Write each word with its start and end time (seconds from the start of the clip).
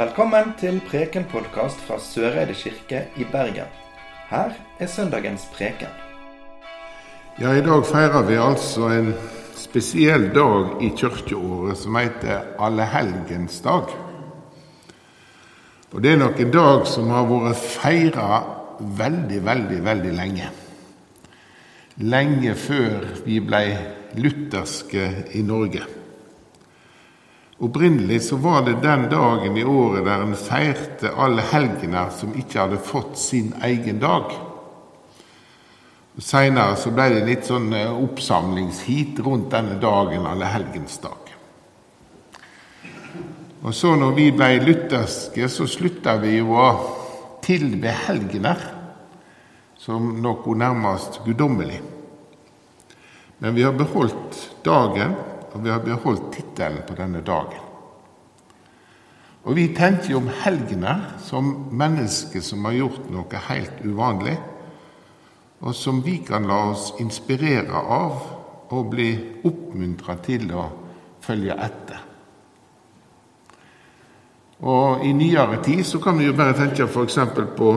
Velkommen 0.00 0.54
til 0.56 0.78
Preken-podkast 0.88 1.82
fra 1.84 1.98
Søreide 2.00 2.54
kirke 2.56 3.02
i 3.20 3.26
Bergen. 3.28 3.68
Her 4.30 4.54
er 4.80 4.88
søndagens 4.88 5.42
preken. 5.52 5.90
Ja, 7.40 7.50
I 7.52 7.60
dag 7.60 7.84
feirer 7.84 8.24
vi 8.24 8.38
altså 8.40 8.88
en 8.94 9.10
spesiell 9.60 10.30
dag 10.32 10.80
i 10.80 10.88
kirkeåret 10.96 11.82
som 11.82 12.00
heter 12.00 12.48
Allehelgensdag. 12.56 13.92
Og 15.92 16.02
Det 16.02 16.14
er 16.14 16.24
nok 16.24 16.40
en 16.40 16.56
dag 16.56 16.88
som 16.88 17.12
har 17.12 17.28
vært 17.28 17.60
feira 17.60 18.42
veldig, 18.80 19.44
veldig, 19.44 19.84
veldig 19.84 20.16
lenge. 20.16 20.50
Lenge 22.00 22.56
før 22.56 23.10
vi 23.28 23.42
ble 23.44 23.64
lutherske 24.16 25.10
i 25.36 25.44
Norge. 25.44 25.99
Opprinnelig 27.60 28.22
så 28.22 28.36
var 28.40 28.62
det 28.64 28.78
den 28.80 29.02
dagen 29.12 29.56
i 29.56 29.64
året 29.64 30.06
der 30.06 30.22
en 30.24 30.36
feirte 30.38 31.10
alle 31.12 31.44
helgener 31.44 32.08
som 32.16 32.32
ikke 32.32 32.62
hadde 32.62 32.78
fått 32.80 33.18
sin 33.20 33.52
egen 33.66 34.00
dag. 34.00 34.32
Seinere 36.20 36.76
så 36.80 36.92
ble 36.92 37.06
det 37.12 37.26
litt 37.26 37.46
sånn 37.48 37.68
eh, 37.76 37.92
oppsamlingsheat 37.92 39.20
rundt 39.24 39.52
denne 39.52 39.76
dagen, 39.80 40.24
allehelgensdag. 40.28 41.30
Og 43.60 43.76
så 43.76 43.92
når 43.96 44.16
vi 44.16 44.26
ble 44.32 44.50
lutherske, 44.64 45.48
så 45.52 45.68
slutta 45.68 46.16
vi 46.20 46.38
jo 46.38 46.56
å 46.56 46.68
tilbe 47.44 47.92
helgener 48.06 48.60
som 49.80 50.14
noe 50.20 50.56
nærmest 50.56 51.20
guddommelig. 51.24 51.80
Men 53.40 53.56
vi 53.56 53.64
har 53.64 53.76
beholdt 53.76 54.48
dagen 54.64 55.16
og 55.52 55.64
vi 55.64 55.72
har 55.72 55.82
beholdt 55.84 56.30
tittelen 56.34 56.84
på 56.86 56.96
denne 56.98 57.22
dagen. 57.26 57.66
Og 59.48 59.56
vi 59.56 59.70
tenker 59.72 60.12
jo 60.12 60.20
om 60.20 60.28
helgene 60.42 60.94
som 61.24 61.48
mennesker 61.72 62.44
som 62.44 62.66
har 62.68 62.76
gjort 62.76 63.08
noe 63.12 63.44
helt 63.48 63.80
uvanlig, 63.86 64.36
og 65.60 65.74
som 65.76 66.02
vi 66.04 66.18
kan 66.24 66.46
la 66.48 66.60
oss 66.72 66.90
inspirere 67.00 67.80
av 67.80 68.20
og 68.70 68.92
bli 68.92 69.10
oppmuntra 69.44 70.16
til 70.24 70.46
å 70.56 70.68
følge 71.24 71.56
etter. 71.56 72.04
Og 74.60 75.04
I 75.08 75.14
nyere 75.16 75.62
tid 75.64 75.82
så 75.88 76.00
kan 76.04 76.18
vi 76.20 76.28
jo 76.28 76.36
bare 76.36 76.56
tenke 76.56 76.84
f.eks. 76.84 77.18
på 77.56 77.70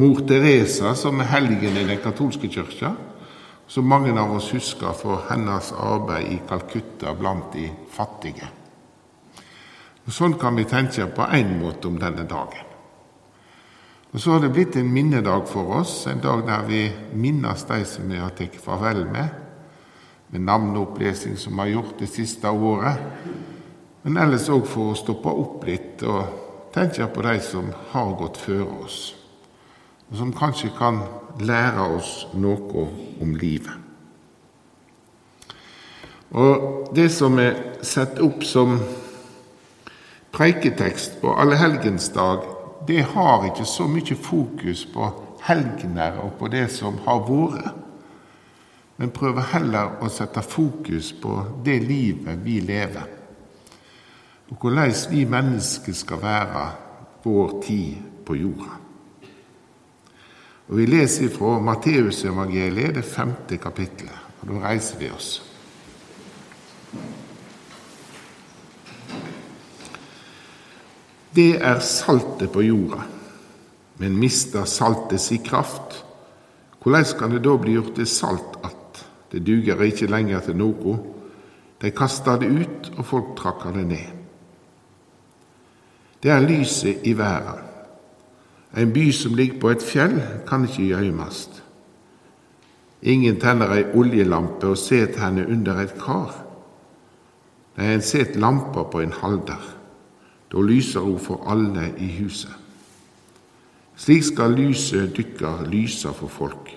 mor 0.00 0.20
Teresa, 0.28 0.94
som 0.96 1.20
er 1.20 1.32
helgen 1.34 1.76
i 1.76 1.84
den 1.84 2.00
katolske 2.00 2.48
kirka 2.48 2.94
som 3.70 3.86
mange 3.86 4.10
av 4.20 4.32
oss 4.34 4.48
husker 4.50 4.90
for 4.98 5.28
hennes 5.28 5.68
arbeid 5.72 6.32
i 6.32 6.40
Calcutta 6.48 7.12
blant 7.14 7.52
de 7.54 7.68
fattige. 7.94 8.48
Og 10.02 10.10
Sånn 10.10 10.34
kan 10.40 10.56
vi 10.58 10.64
tenke 10.66 11.06
på 11.14 11.28
én 11.36 11.52
måte 11.60 11.86
om 11.86 12.00
denne 12.00 12.24
dagen. 12.26 12.66
Og 14.10 14.18
Så 14.18 14.32
har 14.32 14.40
det 14.40 14.50
blitt 14.50 14.76
en 14.76 14.90
minnedag 14.92 15.46
for 15.46 15.70
oss, 15.78 16.06
en 16.06 16.18
dag 16.18 16.42
der 16.46 16.66
vi 16.66 16.90
minnes 17.14 17.62
de 17.64 17.84
som 17.84 18.10
vi 18.10 18.18
har 18.18 18.34
tatt 18.34 18.58
farvel 18.58 19.04
med, 19.06 19.28
med 20.34 20.40
navneopplesning 20.40 21.38
som 21.38 21.54
vi 21.54 21.60
har 21.60 21.76
gjort 21.76 21.98
det 21.98 22.10
siste 22.10 22.50
året, 22.50 22.98
men 24.02 24.16
ellers 24.16 24.50
òg 24.50 24.66
for 24.66 24.90
å 24.90 24.98
stoppe 24.98 25.30
opp 25.30 25.62
litt 25.70 26.02
og 26.02 26.74
tenke 26.74 27.06
på 27.06 27.22
de 27.22 27.38
som 27.38 27.70
har 27.92 28.16
gått 28.18 28.42
før 28.42 28.66
oss 28.82 29.19
og 30.10 30.16
som 30.16 30.32
kanskje 30.34 30.72
kan 30.78 31.02
lære 31.40 31.86
oss 31.96 32.26
noe 32.34 32.86
om 33.22 33.34
livet. 33.34 33.72
Og 36.30 36.66
Det 36.94 37.10
som 37.12 37.38
er 37.38 37.54
satt 37.86 38.18
opp 38.18 38.42
som 38.44 38.80
preiketekst 40.34 41.20
på 41.20 41.34
allehelgensdag, 41.38 42.42
det 42.88 43.04
har 43.12 43.44
ikke 43.46 43.66
så 43.66 43.86
mye 43.86 44.16
fokus 44.16 44.86
på 44.90 45.06
helgener 45.46 46.18
og 46.24 46.32
på 46.38 46.48
det 46.50 46.66
som 46.74 46.98
har 47.06 47.22
vært, 47.28 47.76
men 48.96 49.14
prøver 49.14 49.46
heller 49.54 50.02
å 50.02 50.10
sette 50.12 50.42
fokus 50.42 51.12
på 51.12 51.38
det 51.64 51.78
livet 51.86 52.42
vi 52.44 52.58
lever, 52.60 53.06
og 54.50 54.58
hvordan 54.58 54.92
vi 55.10 55.24
mennesker 55.24 55.94
skal 55.94 56.22
være 56.22 56.66
vår 57.24 57.58
tid 57.62 58.24
på 58.26 58.36
jorda. 58.36 58.79
Og 60.70 60.76
Vi 60.78 60.86
leser 60.86 61.30
fra 61.34 61.58
Matteusevangeliet, 61.58 62.94
det 62.94 63.04
femte 63.04 63.58
kapittelet. 63.58 64.14
og 64.40 64.52
Da 64.52 64.68
reiser 64.68 64.98
vi 64.98 65.10
oss. 65.10 65.42
Det 71.34 71.62
er 71.62 71.80
saltet 71.80 72.50
på 72.52 72.62
jorda, 72.62 73.02
men 73.98 74.18
mister 74.18 74.64
saltet 74.64 75.20
si 75.20 75.38
kraft, 75.38 76.04
hvordan 76.82 77.04
kan 77.18 77.30
det 77.30 77.44
da 77.44 77.56
bli 77.56 77.76
gjort 77.76 77.94
til 77.94 78.06
salt 78.06 78.58
at 78.64 78.76
Det 79.30 79.46
duger 79.46 79.78
ikke 79.86 80.10
lenger 80.10 80.40
til 80.40 80.56
noe. 80.58 80.96
De 81.78 81.90
kasta 81.94 82.34
det 82.36 82.48
ut, 82.50 82.88
og 82.98 83.06
folk 83.06 83.28
trakker 83.38 83.70
det 83.70 83.84
ned. 83.86 84.08
Det 86.22 86.30
er 86.30 86.42
lyset 86.42 87.06
i 87.06 87.12
verden. 87.14 87.69
En 88.76 88.92
by 88.92 89.10
som 89.12 89.34
ligger 89.34 89.58
på 89.60 89.70
et 89.70 89.82
fjell, 89.82 90.20
kan 90.46 90.64
ikke 90.64 90.92
gjøymast. 90.92 91.62
Ingen 93.02 93.40
tenner 93.40 93.72
ei 93.74 93.84
oljelampe 93.96 94.68
og 94.70 94.78
set 94.78 95.16
henne 95.18 95.46
under 95.48 95.80
et 95.82 95.94
kar. 95.98 96.34
Nei, 97.78 97.94
en 97.94 98.04
set 98.04 98.36
lampa 98.36 98.84
på 98.92 99.00
en 99.00 99.14
halder. 99.16 99.62
Da 100.52 100.62
lyser 100.62 101.06
hun 101.06 101.18
for 101.22 101.46
alle 101.50 101.88
i 101.98 102.10
huset. 102.18 102.52
Slik 104.00 104.24
skal 104.24 104.54
lyset 104.56 105.16
dykkar 105.16 105.66
lysa 105.68 106.12
for 106.16 106.32
folk, 106.32 106.70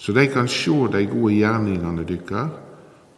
så 0.00 0.14
de 0.16 0.24
kan 0.32 0.48
sjå 0.48 0.86
de 0.92 1.02
gode 1.10 1.34
gjerningane 1.36 2.06
dykkar 2.08 2.54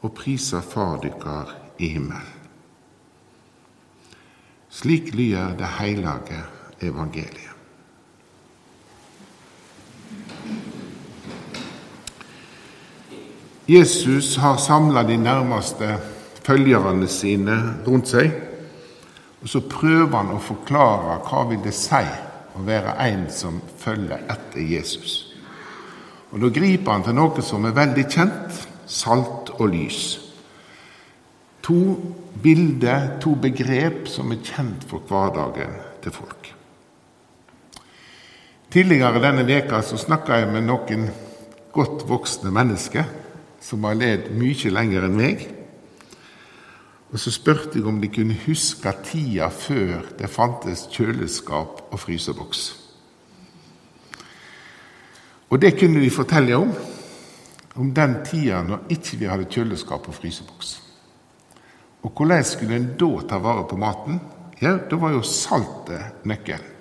og 0.03 0.15
prisa 0.19 0.61
Far 0.63 0.99
dykkar 1.03 1.55
i 1.79 1.93
himmelen. 1.95 2.35
Slik 4.69 5.15
lyder 5.15 5.55
det 5.59 5.71
hellige 5.79 6.43
evangeliet. 6.83 7.58
Jesus 13.69 14.37
har 14.37 14.57
samla 14.57 15.03
de 15.03 15.17
nærmeste 15.17 15.99
følgerne 16.41 17.05
sine 17.09 17.57
rundt 17.85 18.09
seg, 18.09 18.31
og 19.43 19.51
så 19.53 19.61
prøver 19.61 20.15
han 20.17 20.31
å 20.33 20.41
forklare 20.41 21.19
hva 21.27 21.43
vil 21.51 21.61
det 21.67 21.75
si 21.77 22.01
å 22.57 22.63
være 22.65 22.95
en 23.05 23.27
som 23.29 23.59
følger 23.77 24.25
etter 24.25 24.65
Jesus. 24.65 25.19
Og 26.33 26.41
Da 26.41 26.49
griper 26.49 26.93
han 26.93 27.05
til 27.05 27.19
noe 27.21 27.45
som 27.45 27.69
er 27.69 27.77
veldig 27.77 28.07
kjent 28.09 28.65
salt 28.89 29.53
og 29.59 29.69
lys. 29.69 30.01
To 31.69 31.79
bilder, 32.41 33.19
to 33.21 33.37
begrep 33.37 34.09
som 34.09 34.33
er 34.33 34.41
kjent 34.49 34.89
for 34.89 35.05
hverdagen 35.05 35.77
til 36.01 36.17
folk. 36.17 36.55
Tidligere 38.73 39.21
denne 39.21 39.45
veka 39.45 39.85
så 39.85 40.01
snakka 40.01 40.41
jeg 40.41 40.53
med 40.57 40.65
noen 40.73 41.09
godt 41.73 42.09
voksne 42.09 42.51
mennesker 42.53 43.28
som 43.61 43.85
har 43.85 43.99
levd 43.99 44.33
mye 44.39 44.73
lenger 44.73 45.07
enn 45.09 45.17
meg. 45.19 45.47
Og 47.09 47.21
så 47.21 47.33
spurte 47.33 47.79
jeg 47.79 47.87
om 47.89 48.01
de 48.01 48.11
kunne 48.13 48.37
huske 48.45 48.93
tida 49.07 49.49
før 49.53 50.11
det 50.19 50.29
fantes 50.31 50.87
kjøleskap 50.93 51.87
og 51.89 52.01
fryseboks. 52.03 52.67
Og 55.49 55.61
det 55.63 55.79
kunne 55.81 56.03
de 56.03 56.11
fortelle 56.13 56.57
om, 56.57 56.75
om 57.81 57.93
den 57.95 58.19
tida 58.27 58.61
når 58.67 58.91
ikke 58.93 59.17
vi 59.23 59.31
hadde 59.31 59.49
kjøleskap 59.49 60.09
og 60.11 60.17
fryseboks. 60.19 60.75
Og 62.05 62.13
hvordan 62.13 62.45
skulle 62.45 62.77
en 62.77 62.91
da 63.01 63.13
ta 63.29 63.39
vare 63.43 63.65
på 63.69 63.79
maten? 63.81 64.21
Ja, 64.61 64.77
da 64.91 64.99
var 65.01 65.15
jo 65.15 65.23
saltet 65.23 66.27
nøkkelen. 66.29 66.75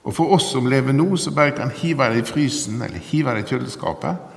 Og 0.00 0.14
for 0.16 0.32
oss 0.32 0.46
som 0.54 0.68
lever 0.70 0.94
nå, 0.96 1.12
så 1.20 1.32
bare 1.34 1.52
kan 1.52 1.72
hive 1.76 2.06
det 2.08 2.22
i 2.22 2.28
frysen 2.28 2.80
eller 2.82 3.02
hive 3.10 3.34
det 3.36 3.44
i 3.44 3.50
kjøleskapet, 3.50 4.29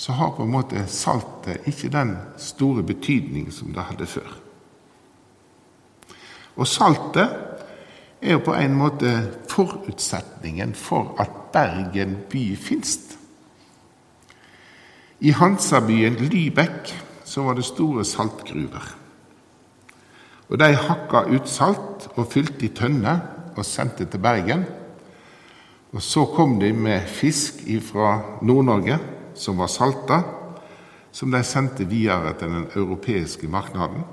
så 0.00 0.12
har 0.12 0.30
på 0.32 0.46
en 0.46 0.52
måte 0.54 0.80
saltet 0.88 1.66
ikke 1.68 1.90
den 1.92 2.14
store 2.40 2.82
betydning 2.88 3.50
som 3.52 3.74
det 3.74 3.84
hadde 3.84 4.06
før. 4.08 4.30
Og 6.56 6.68
saltet 6.68 7.34
er 8.22 8.32
jo 8.32 8.40
på 8.46 8.54
en 8.56 8.78
måte 8.80 9.12
forutsetningen 9.50 10.72
for 10.74 11.12
at 11.20 11.36
Bergen 11.52 12.16
by 12.32 12.54
fins. 12.56 12.96
I 15.20 15.34
Hansabyen 15.36 16.16
Lybekk 16.16 16.94
så 17.24 17.44
var 17.44 17.60
det 17.60 17.68
store 17.68 18.04
saltgruver. 18.04 18.88
Og 20.48 20.58
De 20.58 20.72
hakka 20.74 21.26
ut 21.28 21.48
salt 21.48 22.08
og 22.14 22.30
fylte 22.32 22.70
i 22.70 22.72
tønner 22.72 23.20
og 23.52 23.64
sendte 23.68 24.08
til 24.08 24.22
Bergen. 24.22 24.64
Og 25.92 26.02
Så 26.02 26.24
kom 26.24 26.60
de 26.60 26.72
med 26.72 27.04
fisk 27.06 27.66
fra 27.92 28.38
Nord-Norge 28.40 29.19
som 29.40 29.58
var 29.60 29.72
salta, 29.72 30.20
som 31.12 31.32
de 31.32 31.40
sendte 31.44 31.86
videre 31.88 32.34
til 32.38 32.52
den 32.52 32.66
europeiske 32.76 33.48
marknaden. 33.48 34.04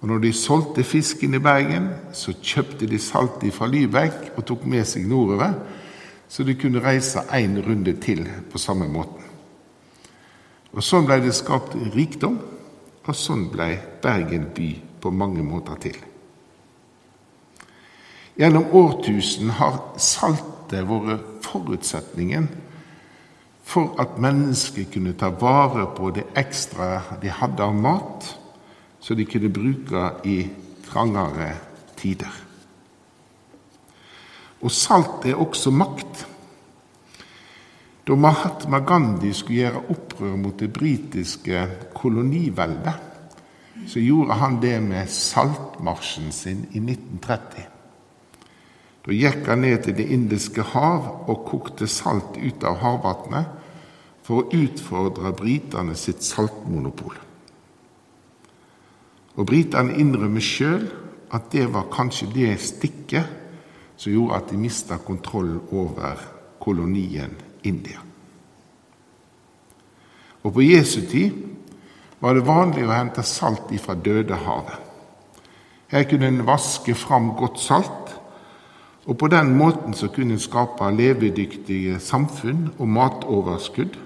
Og 0.00 0.08
når 0.08 0.18
de 0.18 0.32
solgte 0.36 0.84
fisken 0.84 1.34
i 1.34 1.42
Bergen, 1.42 1.88
så 2.12 2.34
kjøpte 2.42 2.86
de 2.86 2.98
saltet 3.00 3.54
fra 3.56 3.66
Lybekk 3.66 4.34
og 4.36 4.44
tok 4.46 4.66
med 4.68 4.84
seg 4.88 5.06
nordover, 5.08 5.54
så 6.28 6.44
de 6.44 6.56
kunne 6.58 6.82
reise 6.84 7.22
én 7.36 7.56
runde 7.64 7.94
til 8.02 8.24
på 8.52 8.58
samme 8.58 8.88
måten. 8.88 9.22
Og 10.74 10.82
Sånn 10.82 11.06
ble 11.06 11.20
det 11.22 11.34
skapt 11.36 11.76
rikdom, 11.94 12.40
og 13.04 13.16
sånn 13.16 13.46
ble 13.52 13.76
Bergen 14.02 14.48
by 14.56 14.70
på 15.00 15.12
mange 15.14 15.44
måter 15.46 15.78
til. 15.80 15.96
Gjennom 18.34 18.72
årtusen 18.74 19.52
har 19.60 19.78
saltet 20.00 20.82
vært 20.88 21.44
forutsetningen 21.46 22.48
for 23.64 23.96
at 24.00 24.18
mennesker 24.20 24.84
kunne 24.92 25.14
ta 25.16 25.30
vare 25.40 25.86
på 25.96 26.10
det 26.14 26.26
ekstra 26.36 27.18
de 27.22 27.32
hadde 27.32 27.64
av 27.64 27.74
mat, 27.74 28.26
så 29.00 29.16
de 29.16 29.24
kunne 29.24 29.52
bruke 29.52 30.04
i 30.28 30.38
trangere 30.84 31.50
tider. 31.96 32.40
Og 34.64 34.72
salt 34.72 35.26
er 35.28 35.40
også 35.40 35.72
makt. 35.72 36.26
Da 38.04 38.16
Mahatma 38.20 38.82
Gandhi 38.84 39.32
skulle 39.32 39.64
gjøre 39.64 39.84
opprør 39.92 40.36
mot 40.36 40.60
det 40.60 40.72
britiske 40.72 41.66
koloniveldet, 41.96 42.96
så 43.88 44.00
gjorde 44.00 44.36
han 44.40 44.60
det 44.62 44.76
med 44.82 45.08
saltmarsjen 45.08 46.32
sin 46.32 46.66
i 46.72 46.80
1930. 46.80 47.73
Da 49.04 49.12
gikk 49.12 49.44
han 49.50 49.60
ned 49.60 49.82
til 49.84 49.96
Det 49.98 50.06
indiske 50.16 50.64
hav 50.72 51.28
og 51.28 51.44
kokte 51.48 51.88
salt 51.90 52.38
ut 52.40 52.64
av 52.64 52.80
havvannet 52.80 53.60
for 54.24 54.40
å 54.40 54.56
utfordre 54.56 55.34
britene 55.36 55.96
sitt 55.98 56.24
saltmonopol. 56.24 57.18
Og 59.34 59.46
Britene 59.48 59.98
innrømmer 60.00 60.44
sjøl 60.44 60.86
at 61.34 61.50
det 61.52 61.66
var 61.74 61.90
kanskje 61.92 62.30
det 62.32 62.54
stikket 62.62 63.28
som 63.96 64.12
gjorde 64.12 64.38
at 64.38 64.50
de 64.52 64.60
mista 64.62 64.96
kontroll 65.02 65.58
over 65.74 66.22
kolonien 66.62 67.34
India. 67.62 68.00
Og 70.44 70.52
På 70.52 70.62
Jesu 70.62 71.02
tid 71.08 71.32
var 72.20 72.36
det 72.36 72.46
vanlig 72.46 72.84
å 72.86 72.94
hente 72.94 73.24
salt 73.26 73.72
ifra 73.72 73.96
Dødehavet. 73.96 74.80
Her 75.92 76.04
kunne 76.08 76.28
en 76.28 76.44
vaske 76.46 76.94
fram 76.96 77.32
godt 77.36 77.60
salt, 77.60 78.14
og 79.04 79.18
på 79.18 79.28
den 79.28 79.52
måten 79.58 79.94
så 79.94 80.08
kunne 80.08 80.38
en 80.38 80.40
skape 80.40 80.88
levedyktige 80.96 81.98
samfunn 82.00 82.70
og 82.78 82.88
matoverskudd 82.88 83.98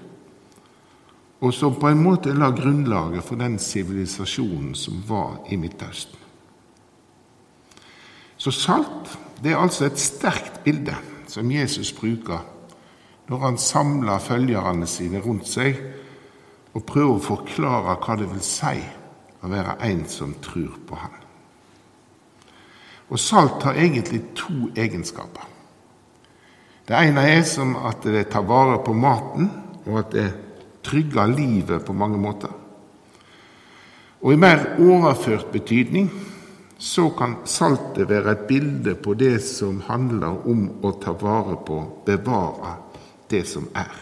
og 1.39 1.53
som 1.55 1.77
på 1.79 1.87
en 1.87 2.01
måte 2.03 2.33
la 2.35 2.49
grunnlaget 2.51 3.23
for 3.23 3.39
den 3.39 3.55
sivilisasjonen 3.63 4.73
som 4.75 4.99
var 5.07 5.37
i 5.49 5.55
Midtøsten. 5.55 6.17
Så 8.37 8.51
salt 8.51 9.17
det 9.43 9.53
er 9.53 9.61
altså 9.61 9.85
et 9.87 9.99
sterkt 9.99 10.63
bilde 10.63 10.95
som 11.27 11.51
Jesus 11.51 11.93
bruker 11.95 12.43
når 13.29 13.43
han 13.45 13.57
samler 13.61 14.19
følgerne 14.19 14.87
sine 14.87 15.21
rundt 15.23 15.47
seg 15.47 15.79
og 16.73 16.83
prøver 16.85 17.15
å 17.15 17.23
forklare 17.23 17.95
hva 18.03 18.17
det 18.19 18.27
vil 18.31 18.43
si 18.43 18.75
å 19.39 19.51
være 19.51 19.77
en 19.87 20.03
som 20.11 20.35
tror 20.43 20.75
på 20.87 20.99
ham. 20.99 21.18
Og 23.09 23.19
Salt 23.19 23.63
har 23.65 23.77
egentlig 23.77 24.21
to 24.37 24.69
egenskaper. 24.77 25.47
Det 26.89 26.97
ene 26.97 27.25
er 27.29 27.43
som 27.45 27.75
at 27.85 28.05
det 28.05 28.29
tar 28.33 28.45
vare 28.49 28.79
på 28.85 28.93
maten, 28.97 29.49
og 29.85 29.99
at 30.01 30.11
det 30.13 30.27
trygger 30.85 31.29
livet 31.29 31.85
på 31.85 31.93
mange 31.93 32.17
måter. 32.17 32.51
Og 34.21 34.33
i 34.33 34.39
mer 34.39 34.75
overført 34.81 35.51
betydning 35.53 36.09
så 36.79 37.09
kan 37.17 37.37
saltet 37.45 38.09
være 38.09 38.31
et 38.31 38.45
bilde 38.47 38.95
på 38.95 39.13
det 39.19 39.37
som 39.43 39.81
handler 39.87 40.47
om 40.47 40.65
å 40.83 40.93
ta 41.01 41.13
vare 41.19 41.57
på, 41.67 41.79
bevare 42.07 42.75
det 43.29 43.43
som 43.47 43.67
er. 43.75 43.95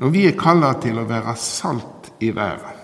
Når 0.00 0.12
vi 0.14 0.26
er 0.26 0.38
kalla 0.40 0.72
til 0.80 0.96
å 0.96 1.08
være 1.08 1.36
salt 1.36 2.14
i 2.24 2.30
verden, 2.36 2.79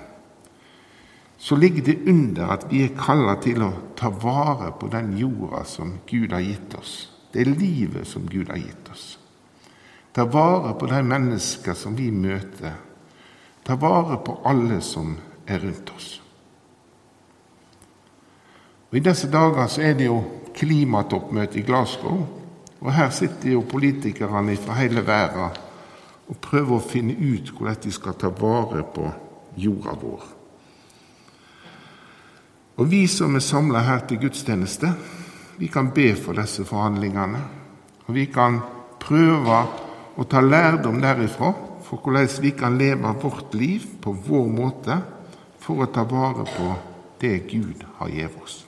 så 1.39 1.57
ligger 1.57 1.83
det 1.83 2.09
under 2.09 2.49
at 2.53 2.67
vi 2.71 2.83
er 2.85 2.97
kalla 2.97 3.37
til 3.43 3.63
å 3.63 3.73
ta 3.97 4.09
vare 4.11 4.73
på 4.81 4.89
den 4.93 5.13
jorda 5.19 5.65
som 5.69 5.99
Gud 6.09 6.33
har 6.33 6.41
gitt 6.41 6.75
oss. 6.79 6.95
Det 7.33 7.43
er 7.43 7.59
livet 7.59 8.09
som 8.09 8.25
Gud 8.29 8.49
har 8.49 8.57
gitt 8.57 8.91
oss. 8.93 9.19
Ta 10.17 10.25
vare 10.25 10.73
på 10.79 10.87
de 10.89 11.03
mennesker 11.05 11.75
som 11.77 11.97
vi 11.97 12.09
møter. 12.11 12.73
Ta 13.67 13.77
vare 13.77 14.17
på 14.25 14.39
alle 14.49 14.81
som 14.81 15.17
er 15.47 15.61
rundt 15.61 15.93
oss. 15.97 16.09
Og 18.91 18.97
I 18.97 19.05
disse 19.05 19.29
dager 19.29 19.67
så 19.69 19.83
er 19.83 19.99
det 19.99 20.07
jo 20.07 20.23
klimatoppmøte 20.57 21.61
i 21.61 21.67
Glasgow. 21.67 22.23
Og 22.81 22.93
her 22.93 23.11
sitter 23.11 23.53
jo 23.53 23.67
politikerne 23.69 24.57
fra 24.57 24.79
hele 24.81 25.05
verden 25.07 25.63
og 26.27 26.41
prøver 26.43 26.79
å 26.79 26.89
finne 26.89 27.13
ut 27.13 27.53
hvordan 27.53 27.83
de 27.83 27.93
skal 27.93 28.17
ta 28.19 28.33
vare 28.33 28.87
på 28.95 29.11
jorda 29.61 29.95
vår. 30.01 30.36
Og 32.77 32.91
vi 32.91 33.07
som 33.09 33.37
er 33.37 33.45
samla 33.45 33.81
her 33.87 34.03
til 34.09 34.21
gudstjeneste, 34.21 34.91
vi 35.57 35.71
kan 35.73 35.89
be 35.97 36.11
for 36.17 36.37
disse 36.37 36.65
forhandlingene. 36.69 37.41
Og 38.07 38.15
vi 38.15 38.27
kan 38.29 38.61
prøve 39.01 39.63
å 40.17 40.27
ta 40.29 40.43
lærdom 40.45 41.01
derifra 41.01 41.55
for 41.87 42.03
hvordan 42.03 42.29
vi 42.43 42.53
kan 42.59 42.77
leve 42.79 43.15
vårt 43.23 43.55
liv 43.55 43.87
på 44.03 44.13
vår 44.27 44.47
måte 44.53 44.99
for 45.63 45.83
å 45.83 45.91
ta 45.93 46.05
vare 46.05 46.45
på 46.53 46.75
det 47.21 47.39
Gud 47.49 47.85
har 47.99 48.13
gitt 48.13 48.43
oss. 48.43 48.61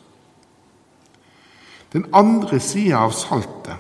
Den 1.93 2.09
andre 2.13 2.61
sida 2.61 3.05
av 3.05 3.15
saltet 3.17 3.77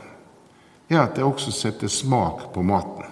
er 0.89 1.03
at 1.03 1.17
det 1.17 1.25
også 1.25 1.53
setter 1.53 1.89
smak 1.93 2.49
på 2.55 2.63
maten. 2.65 3.05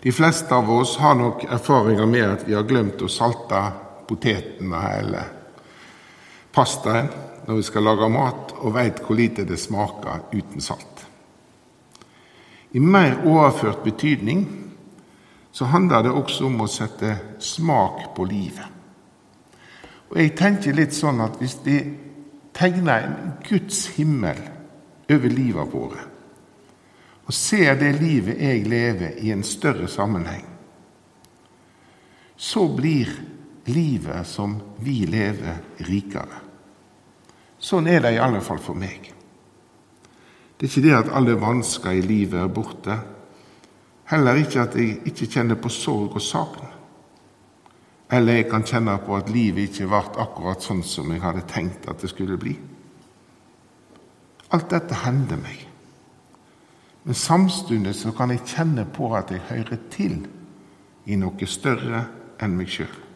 De 0.00 0.12
fleste 0.14 0.54
av 0.54 0.68
oss 0.70 0.96
har 1.00 1.16
nok 1.18 1.44
erfaringer 1.44 2.06
med 2.06 2.24
at 2.24 2.46
vi 2.46 2.54
har 2.54 2.68
glemt 2.68 3.02
å 3.02 3.10
salte 3.12 3.60
potetene 4.08 4.84
hele 4.84 5.24
pastaen 6.54 7.10
når 7.48 7.60
vi 7.60 7.64
skal 7.64 7.86
lage 7.86 8.08
mat, 8.12 8.52
og 8.60 8.74
veit 8.74 8.98
hvor 9.00 9.16
lite 9.16 9.46
det 9.48 9.56
smaker 9.60 10.26
uten 10.34 10.60
salt. 10.60 11.04
I 12.76 12.80
mer 12.84 13.22
overført 13.24 13.80
betydning 13.84 14.42
så 15.52 15.64
handler 15.72 16.04
det 16.04 16.12
også 16.12 16.44
om 16.44 16.60
å 16.60 16.68
sette 16.68 17.14
smak 17.40 18.10
på 18.16 18.26
livet. 18.28 18.66
Og 20.10 20.20
jeg 20.20 20.34
tenker 20.36 20.76
litt 20.76 20.92
sånn 20.96 21.22
at 21.24 21.40
hvis 21.40 21.56
vi 21.64 21.78
tegner 22.56 23.06
en 23.06 23.32
Guds 23.48 23.86
himmel 23.96 24.38
over 25.08 25.32
livet 25.32 25.72
våre, 25.72 26.04
og 27.28 27.36
ser 27.36 27.74
det 27.80 27.94
livet 28.00 28.40
jeg 28.40 28.68
lever, 28.68 29.18
i 29.20 29.32
en 29.32 29.44
større 29.44 29.88
sammenheng, 29.88 30.46
så 32.36 32.68
blir 32.72 33.10
livet 33.68 34.26
som 34.26 34.56
vi 34.82 35.02
lever, 35.06 35.60
rikere. 35.86 36.44
Sånn 37.58 37.88
er 37.90 38.02
det 38.04 38.14
i 38.14 38.22
alle 38.22 38.40
fall 38.44 38.60
for 38.62 38.78
meg. 38.78 39.10
Det 40.58 40.66
er 40.66 40.70
ikke 40.70 40.84
det 40.86 40.96
at 40.96 41.12
alle 41.14 41.36
vansker 41.38 41.94
i 41.94 42.02
livet 42.02 42.40
er 42.42 42.50
borte. 42.50 42.96
Heller 44.10 44.40
ikke 44.40 44.64
at 44.64 44.74
jeg 44.78 44.98
ikke 45.06 45.28
kjenner 45.30 45.58
på 45.60 45.70
sorg 45.70 46.16
og 46.18 46.24
savn. 46.24 46.66
Eller 48.10 48.40
jeg 48.40 48.48
kan 48.48 48.64
kjenne 48.66 48.96
på 49.04 49.16
at 49.18 49.30
livet 49.30 49.68
ikke 49.68 49.90
ble 49.90 50.00
akkurat 50.22 50.64
sånn 50.64 50.82
som 50.86 51.10
jeg 51.12 51.22
hadde 51.22 51.44
tenkt 51.50 51.88
at 51.90 52.00
det 52.02 52.10
skulle 52.10 52.38
bli. 52.40 52.54
Alt 54.56 54.70
dette 54.72 55.02
hender 55.04 55.40
meg. 55.42 55.66
Men 57.04 57.14
samtidig 57.14 57.94
så 57.96 58.14
kan 58.16 58.32
jeg 58.32 58.46
kjenne 58.48 58.86
på 58.96 59.10
at 59.16 59.30
jeg 59.32 59.44
hører 59.50 59.84
til 59.92 60.22
i 61.08 61.16
noe 61.20 61.48
større 61.48 62.06
enn 62.40 62.56
meg 62.56 62.72
sjøl. 62.72 63.07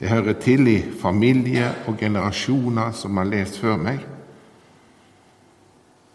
Jeg 0.00 0.12
hører 0.12 0.36
til 0.40 0.68
i 0.68 0.76
familie 1.00 1.70
og 1.88 1.96
generasjoner 1.98 2.92
som 2.92 3.16
har 3.16 3.28
levd 3.30 3.60
før 3.60 3.78
meg. 3.80 4.02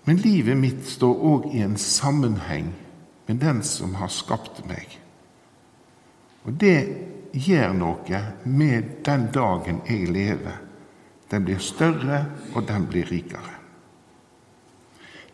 Men 0.06 0.22
livet 0.22 0.58
mitt 0.58 0.86
står 0.90 1.24
òg 1.32 1.48
i 1.56 1.64
en 1.66 1.78
sammenheng 1.78 2.72
med 3.28 3.42
den 3.42 3.64
som 3.66 3.96
har 3.98 4.12
skapt 4.14 4.62
meg. 4.70 4.98
Og 6.46 6.54
det 6.62 6.78
gjør 7.34 7.74
noe 7.78 8.22
med 8.46 9.02
den 9.06 9.28
dagen 9.34 9.82
jeg 9.90 10.10
lever. 10.14 10.62
Den 11.32 11.46
blir 11.46 11.62
større, 11.64 12.26
og 12.54 12.68
den 12.68 12.88
blir 12.92 13.08
rikere. 13.08 13.58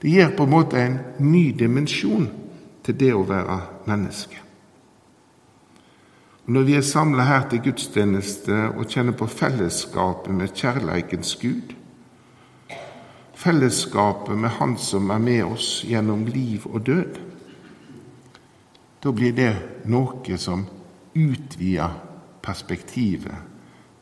Det 0.02 0.12
gir 0.12 0.36
på 0.38 0.46
en 0.46 0.54
måte 0.54 0.78
en 0.78 1.00
ny 1.20 1.50
dimensjon 1.58 2.28
til 2.86 3.00
det 3.00 3.14
å 3.18 3.24
være 3.26 3.62
menneske. 3.88 4.47
Når 6.48 6.64
vi 6.64 6.78
er 6.80 6.82
samla 6.82 7.26
her 7.28 7.50
til 7.52 7.60
gudstjeneste 7.66 8.56
og 8.70 8.88
kjenner 8.88 9.12
på 9.20 9.28
fellesskapet 9.28 10.32
med 10.32 10.54
kjærleikens 10.56 11.34
Gud, 11.42 11.74
fellesskapet 13.36 14.38
med 14.38 14.56
Han 14.56 14.78
som 14.80 15.10
er 15.12 15.20
med 15.20 15.44
oss 15.44 15.84
gjennom 15.84 16.24
liv 16.26 16.64
og 16.72 16.86
død, 16.88 17.20
da 19.04 19.12
blir 19.12 19.36
det 19.36 19.52
noe 19.92 20.40
som 20.40 20.64
utvider 21.16 22.00
perspektivet 22.42 23.44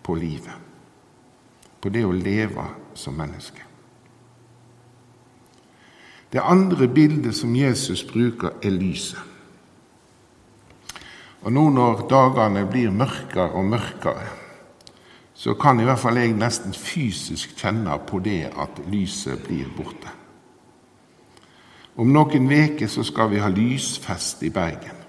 på 0.05 0.15
livet. 0.15 0.53
På 1.81 1.89
det 1.89 2.05
å 2.05 2.13
leve 2.13 2.69
som 2.93 3.17
menneske. 3.17 3.61
Det 6.29 6.41
andre 6.45 6.87
bildet 6.87 7.35
som 7.35 7.55
Jesus 7.55 8.03
bruker, 8.05 8.53
er 8.61 8.77
lyset. 8.77 9.35
Og 11.45 11.53
nå 11.53 11.67
når 11.69 12.07
dagene 12.09 12.65
blir 12.65 12.89
mørkere 12.89 13.53
og 13.53 13.67
mørkere, 13.69 14.27
så 15.35 15.53
kan 15.59 15.79
i 15.79 15.85
hvert 15.85 16.01
fall 16.01 16.17
jeg 16.17 16.33
nesten 16.33 16.73
fysisk 16.73 17.53
kjenne 17.59 17.97
på 18.07 18.21
det 18.23 18.47
at 18.49 18.79
lyset 18.89 19.43
blir 19.45 19.69
borte. 19.77 20.09
Om 21.95 22.09
noen 22.11 22.49
uker 22.49 22.89
skal 22.89 23.29
vi 23.31 23.43
ha 23.43 23.51
lysfest 23.51 24.41
i 24.43 24.51
Bergen. 24.51 25.03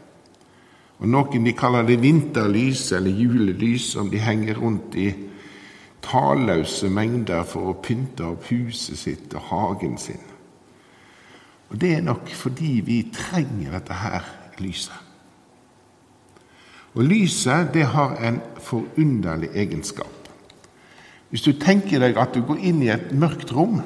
Og 0.97 1.09
Noen 1.13 1.45
de 1.45 1.53
kaller 1.53 1.85
det 1.85 1.99
vinterlys 2.01 2.89
eller 2.97 3.13
julelys, 3.13 3.91
om 4.01 4.09
de 4.09 4.21
henger 4.23 4.57
rundt 4.57 4.95
i 4.97 5.11
talløse 6.05 6.89
mengder 6.89 7.45
for 7.45 7.73
å 7.73 7.81
pynte 7.83 8.25
opp 8.31 8.47
huset 8.49 8.97
sitt 9.01 9.35
og 9.37 9.51
hagen 9.51 9.99
sin. 10.01 10.23
Og 11.69 11.77
Det 11.81 11.97
er 11.97 12.07
nok 12.07 12.31
fordi 12.33 12.81
vi 12.87 13.03
trenger 13.13 13.77
dette 13.77 13.93
her 13.93 14.25
lyset. 14.63 15.06
Og 16.97 17.05
lyset 17.05 17.75
det 17.75 17.85
har 17.93 18.17
en 18.25 18.41
forunderlig 18.65 19.51
egenskap. 19.55 20.13
Hvis 21.29 21.45
du 21.45 21.53
tenker 21.53 22.01
deg 22.01 22.17
at 22.17 22.33
du 22.33 22.41
går 22.47 22.63
inn 22.65 22.81
i 22.85 22.93
et 22.93 23.11
mørkt 23.13 23.53
rom, 23.53 23.83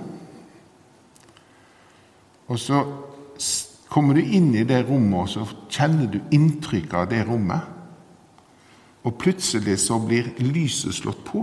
og 2.50 2.59
så 2.59 2.85
kommer 3.90 4.14
du 4.14 4.23
inn 4.23 4.52
i 4.55 4.67
det 4.67 4.85
rommet, 4.87 5.25
og 5.25 5.29
så 5.29 5.47
kjenner 5.71 6.07
du 6.11 6.21
inntrykket 6.35 6.95
av 6.95 7.09
det 7.11 7.25
rommet. 7.26 7.67
Og 9.02 9.17
plutselig 9.19 9.79
så 9.83 9.99
blir 10.02 10.31
lyset 10.43 10.95
slått 10.95 11.25
på, 11.26 11.43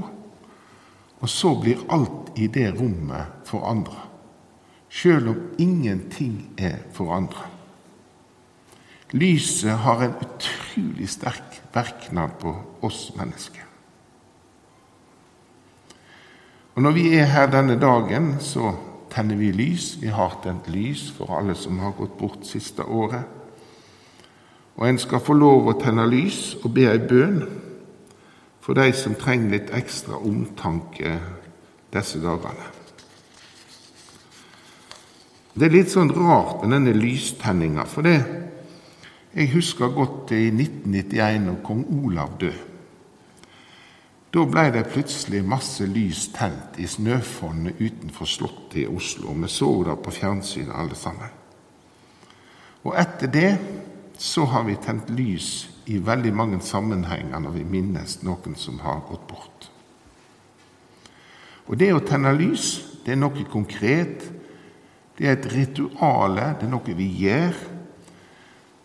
og 1.18 1.30
så 1.32 1.56
blir 1.60 1.84
alt 1.92 2.32
i 2.40 2.48
det 2.48 2.70
rommet 2.78 3.48
forandra. 3.50 4.06
Sjøl 4.88 5.32
om 5.34 5.40
ingenting 5.60 6.54
er 6.56 6.80
forandra. 6.96 7.50
Lyset 9.16 9.72
har 9.84 10.04
en 10.04 10.16
utrolig 10.24 11.08
sterk 11.10 11.47
verknad 11.74 12.38
på 12.42 12.54
oss 12.82 13.12
mennesker. 13.16 13.64
Og 16.76 16.82
Når 16.82 16.92
vi 16.92 17.08
er 17.18 17.26
her 17.26 17.48
denne 17.50 17.80
dagen, 17.82 18.36
så 18.40 18.76
tenner 19.10 19.36
vi 19.36 19.52
lys. 19.52 19.98
Vi 20.02 20.08
har 20.08 20.40
tent 20.44 20.68
lys 20.70 21.12
for 21.12 21.34
alle 21.38 21.56
som 21.56 21.80
har 21.80 21.96
gått 21.98 22.18
bort 22.20 22.46
siste 22.46 22.84
året. 22.84 23.24
Og 24.78 24.90
en 24.90 25.00
skal 25.02 25.24
få 25.26 25.34
lov 25.34 25.68
å 25.68 25.80
tenne 25.82 26.06
lys 26.06 26.56
og 26.62 26.76
be 26.76 26.86
ei 26.86 27.00
bønn 27.02 27.42
for 28.62 28.78
de 28.78 28.92
som 28.94 29.16
trenger 29.18 29.56
litt 29.56 29.74
ekstra 29.74 30.20
omtanke 30.22 31.16
disse 31.96 32.22
dagene. 32.22 32.68
Det 35.58 35.66
er 35.66 35.74
litt 35.74 35.90
sånn 35.90 36.14
rart 36.14 36.62
med 36.62 36.76
denne 36.76 36.94
lystenninga, 36.94 37.88
for 37.90 38.06
det 38.06 38.20
jeg 39.38 39.52
husker 39.54 39.94
godt 39.94 40.32
i 40.34 40.48
1991, 40.50 41.44
når 41.46 41.60
kong 41.64 41.86
Olav 41.94 42.40
døde. 42.42 42.64
Da 44.34 44.44
ble 44.44 44.64
det 44.74 44.90
plutselig 44.92 45.44
masse 45.48 45.86
lys 45.88 46.28
tent 46.36 46.80
i 46.82 46.88
Snøfonnet 46.90 47.78
utenfor 47.80 48.28
Slottet 48.28 48.82
i 48.82 48.88
Oslo. 48.90 49.32
Vi 49.38 49.50
så 49.50 49.70
det 49.88 49.96
på 50.04 50.12
fjernsynet 50.12 50.74
alle 50.76 50.98
sammen. 50.98 51.32
Og 52.84 52.98
etter 53.00 53.32
det 53.32 53.52
så 54.18 54.46
har 54.50 54.66
vi 54.68 54.76
tent 54.82 55.10
lys 55.14 55.70
i 55.88 56.02
veldig 56.04 56.34
mange 56.36 56.60
sammenhenger 56.62 57.40
når 57.40 57.56
vi 57.56 57.64
minnes 57.78 58.20
noen 58.26 58.58
som 58.60 58.82
har 58.84 59.06
gått 59.08 59.26
bort. 59.30 59.70
Og 61.68 61.78
det 61.80 61.94
å 61.94 62.04
tenne 62.04 62.34
lys, 62.36 63.00
det 63.06 63.14
er 63.14 63.22
noe 63.22 63.48
konkret. 63.52 64.28
Det 65.18 65.28
er 65.28 65.38
et 65.38 65.50
rituale, 65.54 66.54
det 66.60 66.68
er 66.68 66.74
noe 66.74 66.98
vi 66.98 67.10
gjør. 67.24 67.77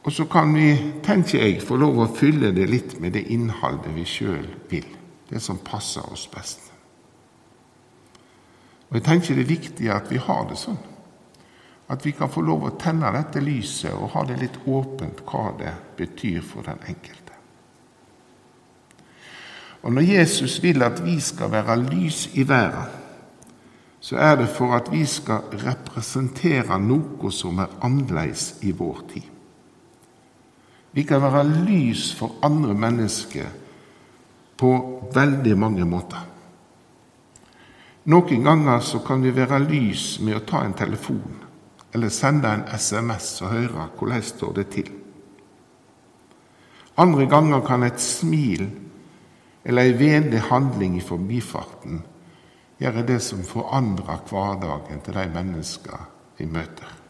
Og 0.03 0.13
så 0.13 0.27
kan 0.27 0.55
vi, 0.55 0.75
tenker 1.05 1.45
jeg, 1.45 1.63
få 1.63 1.79
lov 1.79 2.01
å 2.03 2.11
fylle 2.11 2.51
det 2.55 2.67
litt 2.71 2.97
med 3.01 3.15
det 3.15 3.29
innholdet 3.31 3.95
vi 3.95 4.07
sjøl 4.09 4.49
vil 4.71 4.89
det 5.31 5.41
som 5.41 5.61
passer 5.65 6.05
oss 6.13 6.27
best. 6.29 6.73
Og 8.91 8.99
Jeg 8.99 9.05
tenker 9.07 9.39
det 9.39 9.47
er 9.47 9.55
viktig 9.55 9.89
at 9.89 10.11
vi 10.13 10.19
har 10.21 10.45
det 10.51 10.59
sånn. 10.61 10.81
At 11.89 12.05
vi 12.05 12.13
kan 12.17 12.29
få 12.29 12.43
lov 12.45 12.67
å 12.67 12.75
tenne 12.81 13.09
dette 13.15 13.41
lyset 13.41 13.95
og 13.95 14.13
ha 14.13 14.25
det 14.29 14.37
litt 14.43 14.59
åpent 14.67 15.23
hva 15.29 15.47
det 15.57 15.73
betyr 15.97 16.43
for 16.45 16.67
den 16.67 16.83
enkelte. 16.85 17.39
Og 19.83 19.93
Når 19.93 20.03
Jesus 20.03 20.59
vil 20.63 20.83
at 20.83 21.01
vi 21.05 21.17
skal 21.21 21.51
være 21.51 21.79
lys 21.81 22.29
i 22.35 22.45
verden, 22.49 23.01
så 24.03 24.19
er 24.19 24.37
det 24.37 24.51
for 24.51 24.75
at 24.77 24.93
vi 24.93 25.07
skal 25.07 25.47
representere 25.63 26.79
noe 26.83 27.31
som 27.33 27.63
er 27.63 27.73
annerledes 27.87 28.59
i 28.67 28.75
vår 28.77 29.05
tid. 29.15 29.32
Vi 30.93 31.05
kan 31.09 31.23
være 31.23 31.45
lys 31.65 32.11
for 32.15 32.37
andre 32.45 32.75
mennesker 32.75 33.49
på 34.61 34.73
veldig 35.15 35.55
mange 35.59 35.87
måter. 35.89 36.29
Noen 38.13 38.45
ganger 38.45 38.81
så 38.83 38.99
kan 39.07 39.23
vi 39.23 39.31
være 39.35 39.63
lys 39.63 40.19
med 40.21 40.37
å 40.37 40.45
ta 40.47 40.65
en 40.67 40.77
telefon 40.77 41.39
eller 41.95 42.13
sende 42.13 42.51
en 42.51 42.65
SMS 42.75 43.35
og 43.45 43.53
høre 43.53 43.89
hvordan 43.99 44.25
står 44.27 44.55
det 44.59 44.67
til. 44.75 44.89
Andre 47.01 47.27
ganger 47.31 47.63
kan 47.65 47.85
et 47.87 48.01
smil 48.01 48.67
eller 49.65 49.87
ei 49.87 49.95
vennlig 49.97 50.43
handling 50.49 50.99
i 50.99 51.05
forbifarten 51.05 52.03
gjøre 52.83 53.07
det 53.07 53.21
som 53.23 53.45
forandrer 53.47 54.25
hverdagen 54.29 55.05
til 55.05 55.17
de 55.17 55.29
mennesker 55.33 56.09
vi 56.39 56.49
møter. 56.51 57.02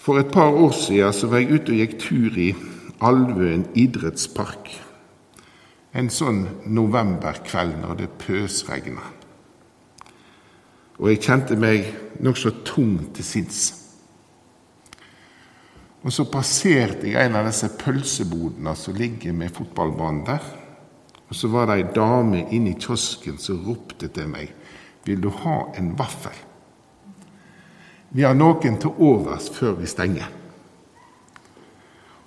For 0.00 0.18
et 0.18 0.30
par 0.32 0.54
år 0.56 0.70
siden 0.72 1.12
så 1.12 1.28
var 1.28 1.42
jeg 1.42 1.58
ute 1.60 1.74
og 1.74 1.82
gikk 1.82 1.98
tur 2.00 2.38
i 2.40 2.54
Alvøen 3.04 3.66
idrettspark 3.76 4.70
en 5.96 6.08
sånn 6.12 6.44
novemberkveld 6.70 7.80
når 7.82 7.98
det 7.98 8.08
pøsregna. 8.22 9.02
Og 11.00 11.10
jeg 11.10 11.22
kjente 11.24 11.56
meg 11.58 11.88
nokså 12.22 12.52
tung 12.66 12.96
til 13.16 13.26
sinns. 13.26 13.62
Og 16.00 16.12
så 16.14 16.24
passerte 16.32 17.10
jeg 17.10 17.28
en 17.28 17.36
av 17.36 17.48
disse 17.48 17.68
pølsebodene 17.80 18.72
som 18.78 18.96
ligger 18.96 19.34
med 19.36 19.52
fotballbanen 19.56 20.22
der. 20.28 20.44
Og 21.28 21.36
så 21.36 21.50
var 21.52 21.68
det 21.68 21.76
ei 21.76 21.88
dame 21.94 22.46
inne 22.48 22.72
i 22.72 22.78
kiosken 22.80 23.36
som 23.38 23.64
ropte 23.66 24.08
til 24.08 24.28
meg 24.28 24.54
'Vil 25.04 25.20
du 25.20 25.30
ha 25.30 25.72
en 25.76 25.98
vaffel?' 25.98 26.46
Vi 28.10 28.24
har 28.26 28.34
noen 28.34 28.78
til 28.82 28.94
overs 28.98 29.48
før 29.54 29.76
vi 29.78 29.88
stenger. 29.90 30.30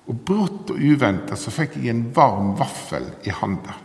Og 0.07 0.19
brått 0.27 0.71
og 0.73 0.79
uventa 0.79 1.35
så 1.39 1.51
fikk 1.51 1.77
jeg 1.79 1.91
en 1.91 2.05
varm 2.15 2.53
vaffel 2.59 3.09
i 3.27 3.33
handa. 3.35 3.75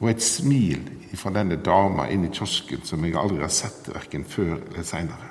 Og 0.00 0.08
et 0.10 0.24
smil 0.24 0.88
fra 1.16 1.32
denne 1.34 1.58
dama 1.62 2.08
inn 2.10 2.24
i 2.26 2.32
kiosken 2.32 2.84
som 2.88 3.04
jeg 3.04 3.16
aldri 3.16 3.44
har 3.44 3.52
sett 3.52 3.92
verken 3.92 4.24
før 4.28 4.56
eller 4.56 4.86
seinere. 4.86 5.28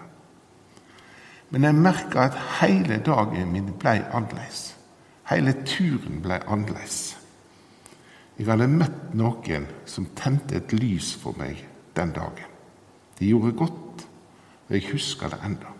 Men 1.52 1.68
jeg 1.68 1.82
merka 1.82 2.28
at 2.30 2.38
hele 2.62 3.02
dagen 3.04 3.52
min 3.52 3.74
ble 3.80 3.98
annerledes. 4.14 4.72
Hele 5.32 5.54
turen 5.68 6.22
ble 6.24 6.38
annerledes. 6.46 7.18
Jeg 8.38 8.48
hadde 8.48 8.70
møtt 8.72 9.12
noen 9.18 9.68
som 9.86 10.08
tente 10.18 10.58
et 10.58 10.72
lys 10.74 11.12
for 11.20 11.38
meg 11.38 11.60
den 11.98 12.14
dagen. 12.16 12.48
Det 13.20 13.28
gjorde 13.28 13.52
godt, 13.60 14.06
og 14.72 14.78
jeg 14.78 14.92
husker 14.94 15.28
det 15.28 15.40
enda. 15.44 15.72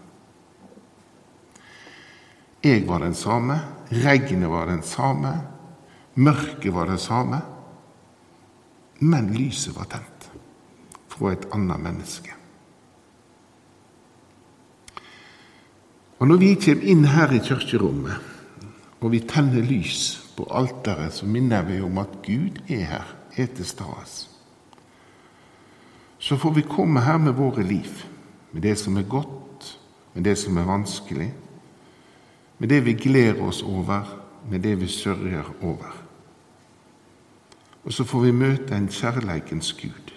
Jeg 2.64 2.84
var 2.88 3.00
den 3.00 3.16
samme, 3.16 3.56
regnet 4.04 4.50
var 4.52 4.68
den 4.68 4.84
samme, 4.84 5.32
mørket 6.16 6.74
var 6.74 6.92
det 6.92 7.00
samme. 7.00 7.40
Men 9.00 9.32
lyset 9.34 9.74
var 9.76 9.88
tent 9.90 10.28
fra 11.10 11.32
et 11.32 11.48
annet 11.56 11.80
menneske. 11.80 12.36
Og 16.20 16.28
Når 16.28 16.38
vi 16.38 16.54
kommer 16.54 16.84
inn 16.84 17.08
her 17.08 17.32
i 17.32 17.40
kirkerommet, 17.42 18.20
og 19.02 19.12
vi 19.16 19.24
tenner 19.26 19.64
lys 19.66 20.20
på 20.38 20.46
alteret, 20.52 21.16
så 21.16 21.26
minner 21.26 21.64
vi 21.66 21.80
om 21.82 21.98
at 21.98 22.20
Gud 22.28 22.60
er 22.70 22.86
her, 22.92 23.16
er 23.38 23.48
til 23.56 23.66
stede. 23.66 24.28
Så 26.20 26.38
får 26.38 26.54
vi 26.54 26.62
komme 26.62 27.02
her 27.02 27.18
med 27.18 27.34
våre 27.34 27.64
liv, 27.64 28.11
med 28.52 28.62
det 28.62 28.78
som 28.80 28.98
er 28.98 29.08
godt, 29.08 29.80
med 30.14 30.24
det 30.24 30.38
som 30.38 30.58
er 30.58 30.68
vanskelig, 30.68 31.34
med 32.60 32.70
det 32.70 32.86
vi 32.86 32.94
gleder 32.94 33.42
oss 33.44 33.62
over, 33.64 34.18
med 34.50 34.60
det 34.60 34.80
vi 34.82 34.88
sørger 34.88 35.54
over. 35.62 35.92
Og 37.84 37.94
så 37.94 38.04
får 38.04 38.20
vi 38.20 38.32
møte 38.32 38.76
en 38.76 38.90
kjærleikens 38.90 39.74
Gud. 39.74 40.14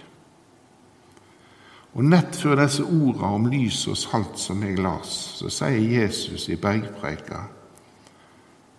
Og 1.95 2.05
Nett 2.05 2.37
før 2.37 2.59
disse 2.59 2.83
ordene 2.83 3.31
om 3.37 3.47
lys 3.47 3.85
og 3.89 3.97
salt 3.97 4.39
som 4.41 4.63
jeg 4.67 4.81
las, 4.83 5.13
så 5.39 5.51
sier 5.53 6.03
Jesus 6.03 6.49
i 6.51 6.59
bergpreika 6.59 7.47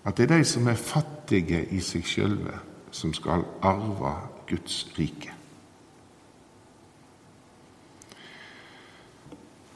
at 0.05 0.17
det 0.17 0.27
er 0.27 0.37
de 0.37 0.45
som 0.45 0.67
er 0.69 0.77
fattige 0.77 1.63
i 1.73 1.79
seg 1.81 2.05
sjølve, 2.05 2.59
som 2.93 3.13
skal 3.15 3.47
arve 3.65 4.11
Guds 4.45 4.83
rike. 4.99 5.34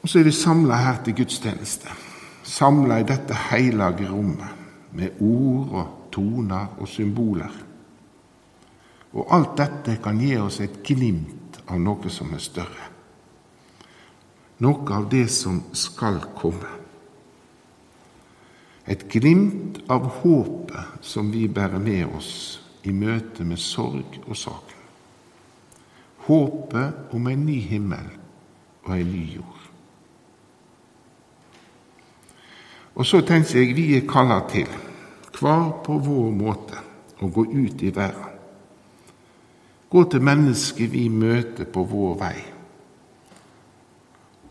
Og 0.02 0.08
så 0.08 0.20
er 0.20 0.24
vi 0.24 0.32
samla 0.32 0.78
her 0.80 1.02
til 1.04 1.18
gudstjeneste. 1.20 1.92
Samla 2.42 3.00
i 3.00 3.08
dette 3.08 3.36
hellige 3.50 4.08
rommet 4.08 4.56
med 4.96 5.20
ord 5.20 5.74
og 5.76 6.12
toner 6.12 6.80
og 6.80 6.88
symboler. 6.88 7.52
Og 9.12 9.26
alt 9.34 9.56
dette 9.58 9.98
kan 10.02 10.18
gi 10.22 10.36
oss 10.38 10.60
et 10.64 10.80
glimt 10.86 11.60
av 11.68 11.80
noe 11.82 12.10
som 12.12 12.32
er 12.34 12.42
større. 12.42 12.88
Noe 14.60 14.96
av 14.96 15.08
det 15.10 15.26
som 15.32 15.62
skal 15.72 16.20
komme. 16.36 16.76
Et 18.90 19.04
glimt 19.12 19.78
av 19.92 20.08
håpet 20.22 21.04
som 21.06 21.30
vi 21.32 21.46
bærer 21.48 21.78
med 21.78 22.16
oss 22.16 22.32
i 22.82 22.92
møte 22.96 23.44
med 23.44 23.60
sorg 23.60 24.18
og 24.26 24.36
saken. 24.36 24.76
Håpet 26.26 27.14
om 27.16 27.28
en 27.30 27.46
ny 27.46 27.60
himmel 27.70 28.10
og 28.84 28.94
en 28.96 29.12
ny 29.12 29.24
jord. 29.36 29.59
Og 33.00 33.06
så 33.06 33.22
tenker 33.24 33.62
jeg 33.62 33.72
vi 33.78 33.86
er 33.96 34.04
kalla 34.04 34.42
til, 34.50 34.68
hver 35.40 35.70
på 35.84 35.94
vår 36.04 36.32
måte, 36.36 36.80
å 37.24 37.28
gå 37.32 37.46
ut 37.48 37.80
i 37.80 37.92
verden. 37.96 38.26
Gå 39.90 40.02
til 40.12 40.20
mennesker 40.22 40.90
vi 40.92 41.06
møter 41.08 41.64
på 41.64 41.80
vår 41.88 42.18
vei. 42.20 42.36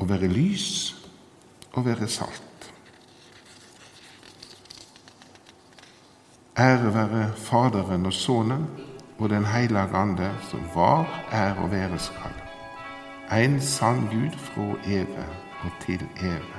Å 0.01 0.07
være 0.09 0.31
lys 0.33 0.69
og 1.75 1.85
være 1.85 2.09
salt. 2.09 2.65
Ære 6.57 6.93
være 6.95 7.27
Faderen 7.37 8.09
og 8.09 8.15
Sønnen 8.17 8.65
og 9.19 9.29
Den 9.29 9.45
hellige 9.45 9.93
Ande, 9.93 10.31
som 10.49 10.65
var, 10.73 11.05
er 11.31 11.53
og 11.61 11.69
være 11.71 12.01
skal. 12.01 12.33
En 13.29 13.61
sann 13.61 14.07
Gud 14.09 14.33
fra 14.49 14.73
evig 14.89 15.29
og 15.61 15.77
til 15.85 16.01
evig. 16.17 16.58